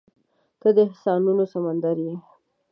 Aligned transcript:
•ته 0.61 0.69
د 0.75 0.77
احساسونو 0.87 1.43
سمندر 1.53 1.95
یې. 2.05 2.15